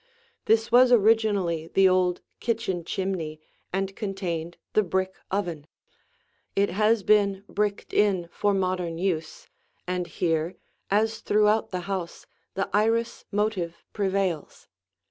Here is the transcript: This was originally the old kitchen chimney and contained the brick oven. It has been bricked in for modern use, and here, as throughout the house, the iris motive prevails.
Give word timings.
This 0.45 0.71
was 0.71 0.91
originally 0.91 1.67
the 1.67 1.87
old 1.87 2.21
kitchen 2.39 2.83
chimney 2.83 3.39
and 3.71 3.95
contained 3.95 4.57
the 4.73 4.81
brick 4.81 5.13
oven. 5.29 5.67
It 6.55 6.71
has 6.71 7.03
been 7.03 7.43
bricked 7.47 7.93
in 7.93 8.27
for 8.31 8.51
modern 8.55 8.97
use, 8.97 9.47
and 9.85 10.07
here, 10.07 10.55
as 10.89 11.19
throughout 11.19 11.69
the 11.69 11.81
house, 11.81 12.25
the 12.55 12.67
iris 12.73 13.25
motive 13.31 13.83
prevails. 13.93 14.67